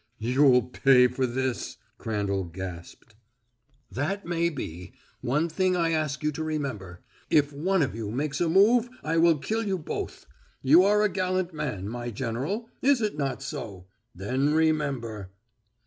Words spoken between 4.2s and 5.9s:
may be. One thing